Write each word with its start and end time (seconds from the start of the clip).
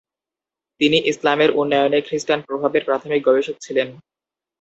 তিনি 0.81 0.97
'ইসলামের 1.03 1.49
উন্নয়নে 1.53 1.99
খ্রিস্টান 2.01 2.39
প্রভাবের' 2.41 2.87
প্রাথমিক 2.89 3.21
গবেষক 3.27 3.55
ছিলেন। 3.61 3.87